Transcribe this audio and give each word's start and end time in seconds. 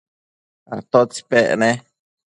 ¿atótsi 0.75 1.21
pec 1.29 1.47
ne? 1.61 1.71